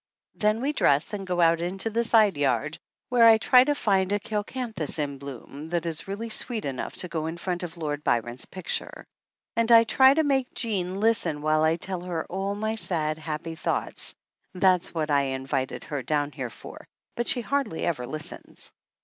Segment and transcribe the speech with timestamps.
[0.33, 4.11] Then we dress and go out into the side yard, where I try to find
[4.11, 7.77] a cale canthus in bloom that is really sweet enough to go in front of
[7.77, 9.05] Lord Byron's picture.
[9.55, 13.53] And I try to make Jean listen while I tell her all my sad, happy
[13.53, 14.15] thoughts,
[14.55, 18.71] that's what I invited her down here for, but she hardly ever listens.